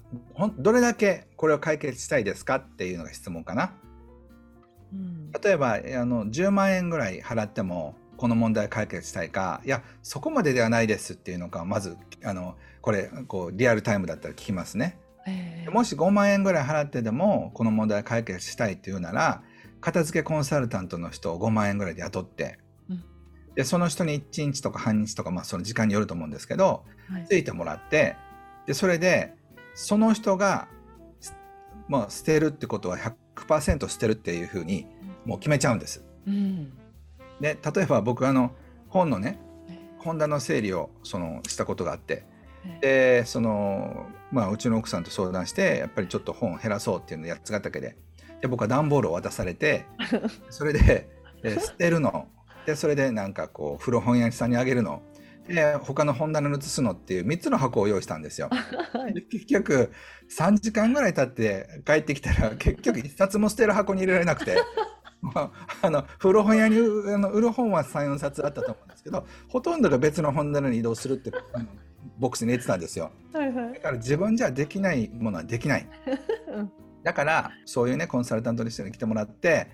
[0.59, 3.73] どれだけこれを解決したいですかっていうのが質問かな。
[4.93, 14.99] うん例えばあの10万円ぐらい払ってもこの問題解決したいかいやそこまでではないですっていうのがまずあのこれこうリアルタイムだったら聞きますね。
[15.27, 19.43] ええもし5万円ぐらい払ってでもこの問題解決したいっていうなら
[19.81, 22.66] 片付けコンサルタントの人を5万円ぐらいで雇って、うん
[23.57, 27.27] でその人に1日とか半日とか、まあ、その時間によると思うんですけどはい。
[27.27, 28.17] ついてもらって
[28.67, 29.33] でそれで
[29.75, 30.69] その人が、
[31.21, 31.35] す
[31.89, 32.97] まあ、捨てるってことは
[33.37, 34.87] 100%捨てるっていうふうに
[35.25, 36.05] もう決めちゃうんです。
[36.27, 36.73] うん。
[37.41, 38.53] で例えば僕あの
[38.89, 39.39] 本のね
[39.69, 42.25] え本棚の整理をそのしたことがあって
[42.83, 47.97] えでその、まあ、うちの奥さんと相談してやっぱりちょっと本を減らそうっていうのをやっつがったけで
[48.41, 49.87] で僕は段ボールを渡されて
[50.51, 51.09] それで
[51.43, 52.29] で捨てるの
[52.67, 55.03] でそれでなんかこう古本屋さんにあげるの。
[55.49, 58.51] で他の本棚に移すのっていう3つの箱を用意したんですよ。
[59.31, 59.93] 結局
[60.37, 64.57] 3時間ぐらい経って帰ってきたら結局1冊も捨てる箱に入れられなくて。
[65.23, 65.51] まあ、
[65.83, 71.33] あの古本屋にあの売る本は34冊あったと思うんですけどほとんどが別の本棚に移動するって
[72.19, 73.11] ボックスに入れてたんですよ。
[73.33, 73.75] はいはい。
[73.75, 75.89] だから自分じゃできないものはできない。
[76.55, 76.73] うん。
[77.03, 79.69] だからそういうねコンサルタントの人に来てもらって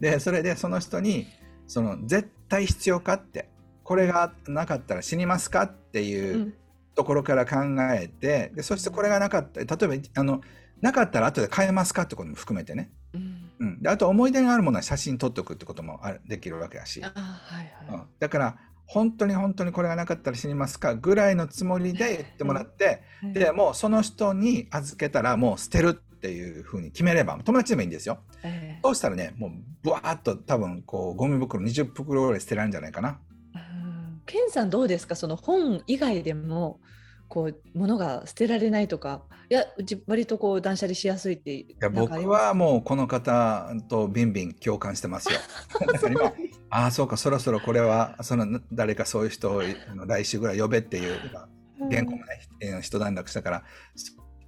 [0.00, 1.26] でそれでその人に
[1.66, 3.48] その絶対必要かって。
[3.84, 6.54] これがなかったら死にますかっていううん。
[6.94, 7.58] ところから考
[7.92, 10.40] えてでそしてこれがなかった例えばあの
[10.80, 13.50] なかったら後で買えますかってことも含めてね、うん。
[13.60, 18.02] うん、であと思い出があるものは写真撮っておくってこともあるできるわけだし、あはいはうん。
[18.18, 23.32] だから本当に本当にこれがなかったら死にますかぐらいのつもりで言ってもらって、い。
[23.32, 28.18] でもうその人に預けたらもう捨てるっていうふうに決めれば友達でもいいんですよ。
[28.42, 28.80] ええ。
[28.82, 29.50] そうしたらねもう
[29.82, 33.20] ブワーッと多分こうゴミ袋20袋ぐらい捨てられるんじゃないかな。
[33.54, 35.14] うんケンさんどうですか？
[35.14, 36.80] その本以外でも
[37.28, 39.22] こう物が捨てられないとか。
[39.50, 45.38] いやうち割とこう断捨離しやすいっていいや僕はもうこの方とビンビン共感してますよ。
[46.68, 49.62] ああそうかそろそろこれはその誰かそういう人を
[50.06, 51.48] 来週ぐらい呼べっていう今
[51.90, 52.24] 原稿もね、
[52.60, 53.64] えー一段落したから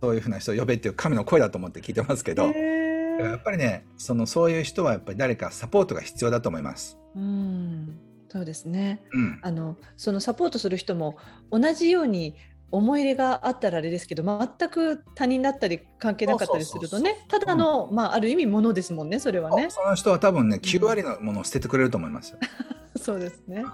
[0.01, 6.99] そういうふうな人を呼べっていう神の声だと思って聞いてますけど、やっぱりねそのそういう人はやっぱり誰かサポートが必要だと思います。
[7.15, 7.99] うん。
[8.29, 9.03] そうですね。
[9.13, 11.17] うん、あのそのサポートする人も
[11.51, 12.37] 同じように
[12.71, 19.69] 思い入れがあったらあれですけど全く他人だったり関係なかったりするとねただの、まあ、ある意味ものですもんねそれはね。
[19.71, 22.39] その人は多分ね9割のものを捨ててくれると思いますよ。
[22.97, 23.65] そうですね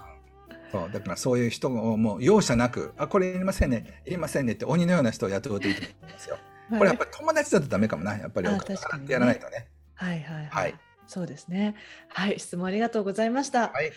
[0.71, 6.37] そうだからそういう人をもう容赦なく「あこれいりませんねいりませんね」って鬼のような人を雇うといいと思いますよ。
[6.69, 8.59] これやっぱり友達だとダメかもなやっぱりね。
[9.07, 9.69] やらないとね。
[9.95, 10.75] はいはいはい、はい。
[11.07, 11.75] そうですね。
[12.09, 13.91] はい質問ありがとうございました、はい。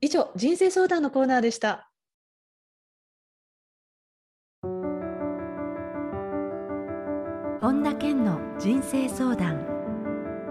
[0.00, 1.90] 以上人生相談のコーナーでした。
[7.60, 9.66] 本田健の人生相談。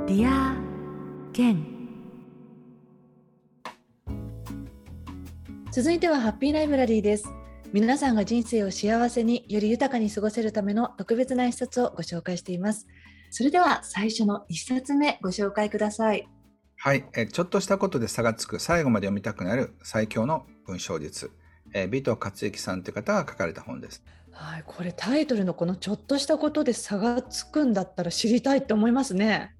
[0.08, 1.74] Dear Ken
[5.75, 7.25] 続いてはハッピーライブラリーです。
[7.73, 12.88] 皆さんが人生を幸せにより豊かに過ごせるための特別な一冊をご紹介しています。
[13.29, 16.29] それでは最初の一冊目ご紹介ください。
[16.77, 21.31] はい、えーちょっとしたことで差がつく最後まで読みたくなる最強の文章術、
[21.73, 24.01] えー、尾藤克之さんという方が書かれた本です。
[24.31, 29.51] はいこれタイトルのこのちょっとしたことで差がつくんだったら知りたいって思いますね。
[29.51, 29.55] い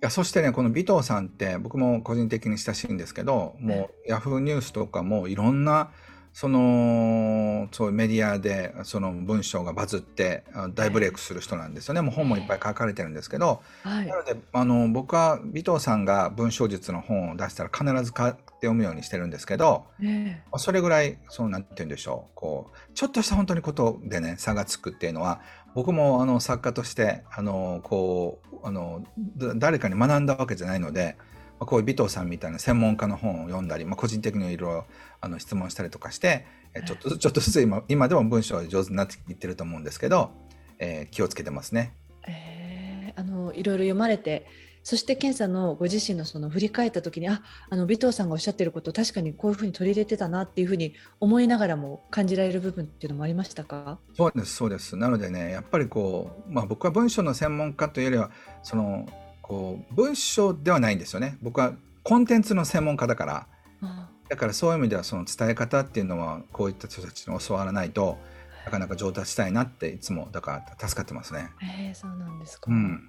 [0.00, 5.90] やそしてねこの尾藤さんって僕も個人的に親しいんですけどもうヤフーニュースとかもいろんな
[6.36, 12.02] そのそういうメディアでその文章がバズってあ大ブレイクする人なんですよね。
[12.02, 14.06] もう本もいっぱい書かれてるんですけど、はい。
[14.06, 22.32] なのであの僕は尾藤さんが文章術の本を出したら必ず買って読むようにしてるんですけど、ねまあそれぐらいそうなんて言うんでしょう。
[22.34, 25.40] こうちょっとした本当にことでね差がつくっていうのは
[25.74, 29.02] 僕もあの作家としてあのこうあの
[29.38, 31.24] だ誰かに学んだわけじゃないので、ま
[31.60, 34.84] あこういう尾藤さんみたいな専門家の本を読んだり、まあ、個人的にいろいろ
[35.20, 40.30] あの質問したりとかしてえちょっとずつ ちょっとずつ今今でも文章が上手になっていってると思うんですけど、
[40.78, 41.92] えー気をつけてますね。
[42.26, 44.46] えーあのいろいろ読まれて
[44.82, 53.98] そして健さんのご自身のその振り返った時にああの尾藤さんがおっしゃってること確かにこういうふうに取り入れてたなっていうふうに思いながらも感じられる部分っていうのもありましたか？
[54.14, 54.96] そうですそうです。
[54.96, 58.30] なのでねやっぱりこう、まあ、僕は文章の専門家というよりは
[58.62, 59.06] その
[59.46, 61.38] こう文章ではないんですよね。
[61.40, 63.46] 僕はコンテンツの専門家だから。
[63.82, 68.18] あだからそういう意味ではその伝え方っていうのはこういった人たちに教わらないと
[68.64, 71.50] なかなか上達したいなっていつもだから助かってますね。
[71.78, 73.08] えーそうなんですか、うん、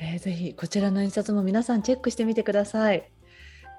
[0.00, 3.08] えーぜひこちらの印刷も皆さんチェックしてみてください。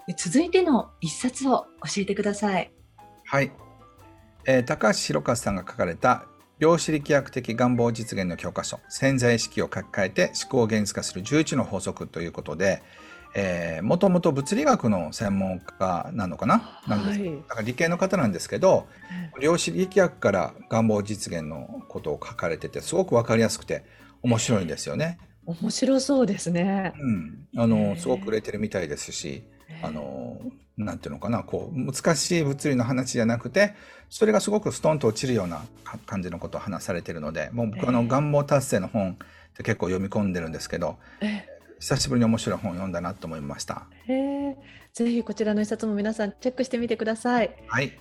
[0.08, 2.72] え続いての一冊を教えてください。
[3.26, 3.52] はい、
[4.46, 6.29] えー高橋弘和さんが書かれた
[6.60, 8.80] 量子力学的願望実現の教科書。
[8.90, 12.84] 潜在意識を書き換えて思考を現実化する11の法則ということで、
[13.34, 17.36] えー、もともと物理学の専門家なのかな、なんですはい。
[17.36, 18.88] だから理系の方なんですけど
[19.40, 23.86] 量子力学から願望実現のことを書かれててすごく分かりやすくて
[24.24, 25.18] 面白いんですよね。
[25.46, 26.94] 面白そうですね。
[27.00, 29.44] うん、あへのーすごく売れてるみたいですし、
[29.82, 30.40] あの
[30.78, 33.76] なんていうのかなこう難しい物理の話じゃなくて
[34.10, 39.16] それがすごくストンと落ちるようなか感じのことを話されているのでもう僕あのえー願望達成の本っ
[39.56, 41.46] て結構読み込んでるんですけどえ
[41.80, 43.86] 久しぶりに面白い本を読んだなと思いました。
[44.06, 44.58] ぜ
[45.10, 47.94] ひこちらの一冊も皆さんチェックしてみてくださいはい、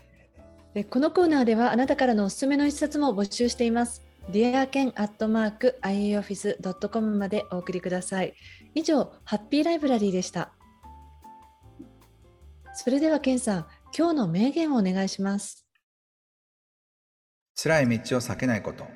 [0.75, 4.03] でこのコーナーではあなたからのおすすめの一冊も募集しています。
[4.31, 8.35] dearken.ioffice.com までお送りください。
[8.75, 10.53] 以上、ハッピーライブラリーでした。
[12.81, 15.67] それでは、ケンさん、今日の名言をお願いします。
[17.61, 18.87] 辛い道を避けないこと。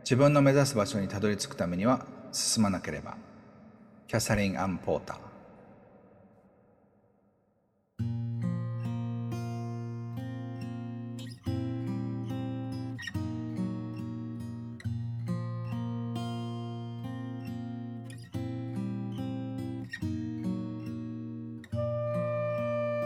[0.00, 3.16] 自分の目指す場所にたどり着くためには進まなければ。
[4.08, 5.31] キャサリン・アン・ポーター。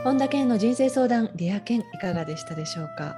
[0.06, 3.16] 本田健の人生相談、 Dear Ken いかがでしたでしょうか？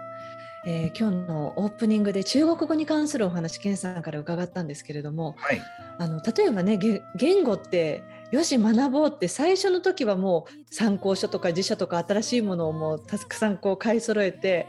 [0.64, 5.60] えー今日のオープニングで中国語に関するお話、健さんから伺ったんですけれども、はい
[5.98, 14.66] あの例えばねげ言語ってよし学ぼうって最初の時はもう参考書とか辞書とか新しいものをもうたくさんこう買い揃えて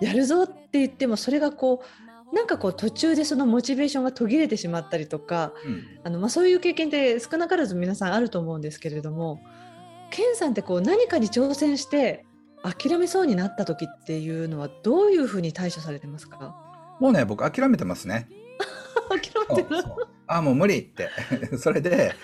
[0.00, 1.82] やるぞって言ってもそれがこ
[2.32, 9.42] うなんかこう途中でそのモチベーションが途切れてしまったりとかうんあの、まあ、そういう経験って少なからず皆さんあると思うんですけれども
[10.10, 12.24] ケンさんってこう何かに挑戦して
[12.62, 16.54] 諦めそうになった時っていうのはどういうふうに対処されてますか？
[17.00, 18.28] もうね僕諦めてますね。
[19.08, 19.82] 諦めてる？
[20.26, 21.08] あもう無理って。
[21.58, 22.14] それで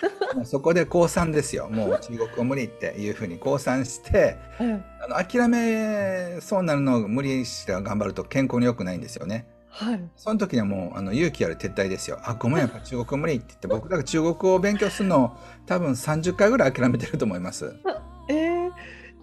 [0.43, 1.67] そこで降参ですよ。
[1.69, 10.09] もう中国語無理っていうふうに降参してうんあの諦めそうになるのを無理して頑張ると健康に良くないんですよねはい。
[10.15, 15.37] その時にはもうあの勇気ある撤退ですよあごめんやっぱ中国語無理って言って僕だから中国語を勉強するのを
[15.67, 17.75] 多分30回ぐらい諦めてると思います。
[18.27, 18.71] えー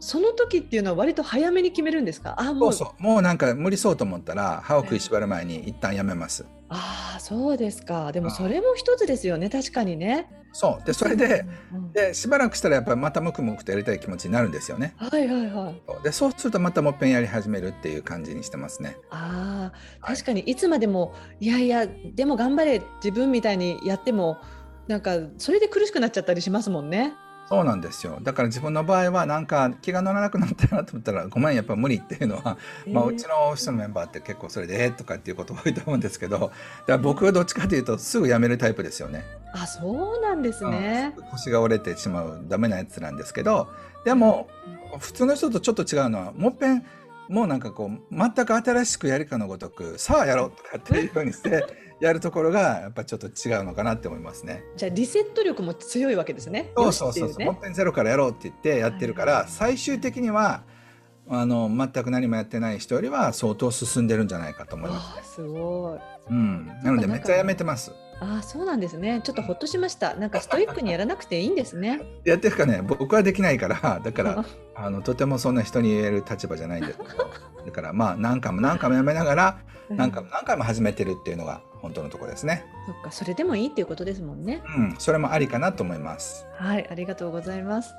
[0.00, 2.35] その時っていうのは割と早めに決めるんですか？
[2.38, 3.02] あもそううそう。
[3.02, 6.44] もうなんか無理そうと思ったら歯を食いしばる前に一旦やめます。
[6.68, 8.12] ああそうですか。
[8.12, 10.28] でもあそれも一つですよね確かにね。
[10.52, 10.87] そう。
[10.87, 14.94] でそれでうんでしばらくしたらやっぱりまたムクムクとやりたい気持ちになるんですよね。
[14.96, 16.02] はいはいはい。
[16.02, 18.96] でそうするとまたもっぺんやり始めるっていう感じにしてますね。
[19.11, 20.16] ああはい。
[20.16, 24.38] 確かにいつまでもいやいやでも頑張れ自分みたいにやっても
[24.87, 27.14] なんかそれで苦しくなっちゃったりしますもんね。
[27.48, 36.52] そうなんですよだから自分の場合はなんか気が乗らなくなったなと思ったらごめんやっぱ無理っていうのは、まあ、えーうちのオフィスのメンバーって結構それでえーとかっていうこと多いと思うんですけどだか
[36.87, 39.24] ら僕はどっちかというとすぐ辞めるタイプですよね。
[39.53, 41.24] あそうなんですねうん。
[41.24, 43.68] 腰が折れてしまうダメなやつなんですけど
[44.05, 44.49] でも
[44.99, 46.84] 普通の人とちょっと違うのはもっぺん
[47.28, 51.64] もうなんかこう全く新しくやるかのごとくさあやろうとかっていうふうにして
[52.01, 54.62] やるところがやっぱちょっと違うのかなって思いますね。
[54.76, 56.72] じゃあリセット力も強いわけですね。
[56.76, 60.62] そうそうそうそう、ねもっぺんゼロからやろうって言ってやってるから、はい最終的には
[61.28, 65.22] あの全く何もやってない人よりは相当進んでるんじゃないかと思いますね。
[65.22, 66.01] すごい。
[66.30, 67.92] うん、なのでめっちゃやめてます。
[68.20, 77.30] ああそうなんですねちょっとほっとしましたなんかストイックにやらなくていいんですねやってるかね僕はできないからだからあのとてもそんな人に言える立場じゃないんですけど
[77.66, 79.59] だからまあ何回も何回もやめながら
[79.90, 82.64] 何回も何回も始めてるっていうのが本当のところですね。
[82.87, 84.62] そっかそれでもいいっていうことですもんね。
[84.78, 86.47] うんそれもありかなと思います。
[86.57, 87.95] はいありがとうございます。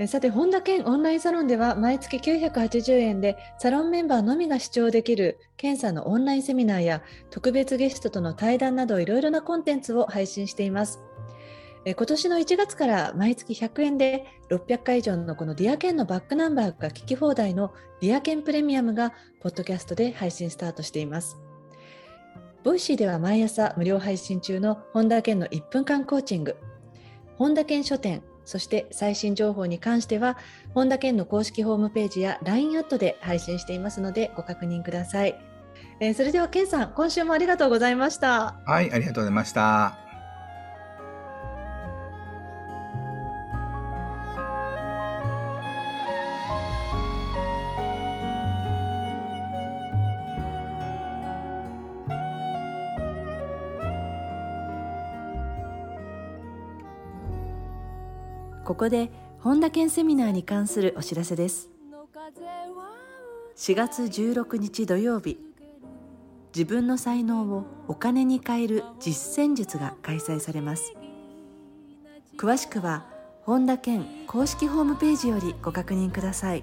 [0.00, 11.00] えさて本田健オンラインサロンでは毎月980円でサロンメンバーのみが視聴できる健さんのオンラインセミナーや特別ゲストとの対談などいろいろなコンテンツを配信しています。
[11.84, 21.38] え今年の1月から毎月100円で600回以上のこの Dear Ken のバックナンバーが聞き放題の Dear Ken Premium がポッドキャストで配信スタートしています。
[22.62, 26.56] Voicy では毎朝無料配信中の本田健の1分間コーチング、
[27.36, 30.36] 本田健書店、そして最新情報に関しては
[30.74, 35.38] 本田健の公式ホームページや LINE アットで配信していますのでご確認ください。
[36.00, 38.60] えーそれでは健さん、今週もありがとうございました。
[38.66, 40.09] はいありがとうございました。
[58.70, 59.10] ここで
[59.40, 61.70] 本田健セミナーに関するお知らせです。
[63.56, 65.40] 4月16日土曜日
[66.54, 70.94] 自分の才能をお金に変える実践術が開催されます。
[72.36, 73.06] 詳しくは
[73.42, 76.62] 本田健公式ホームページよりご確認ください。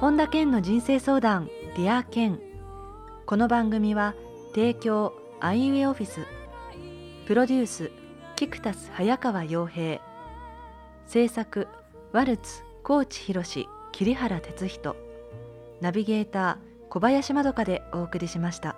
[0.00, 2.45] 本田健の人生相談 Dear 健。
[3.26, 4.14] この番組は
[4.54, 6.20] 提供アイウェイオフィス
[7.26, 7.90] プロデュース
[8.36, 10.00] キクタス早川洋平
[11.06, 11.66] 制作
[12.12, 13.42] ワルツ高知博
[13.90, 14.94] 桐原哲人
[15.80, 18.75] ナビゲーター小林まどかでお送りしました。